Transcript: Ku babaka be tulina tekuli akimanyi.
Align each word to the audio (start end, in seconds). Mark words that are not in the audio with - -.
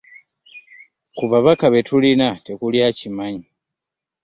Ku 1.17 1.25
babaka 1.31 1.65
be 1.73 1.81
tulina 1.87 2.27
tekuli 2.45 2.77
akimanyi. 2.89 3.45